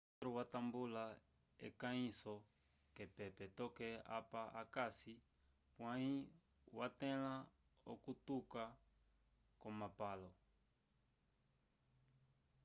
potro 0.09 0.29
watambula 0.37 1.05
ekahiso 1.67 2.33
ke 2.95 3.03
pepe 3.15 3.45
toke 3.59 3.87
apa 4.19 4.41
akasi 4.61 5.13
pwayi 5.75 6.13
watela 6.77 7.33
okutyuka 7.91 8.63
ko 9.61 9.67
mapalo 9.79 10.29